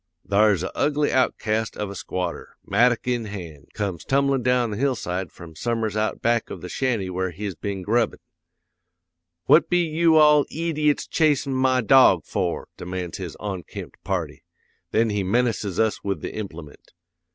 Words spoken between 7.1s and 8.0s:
he's been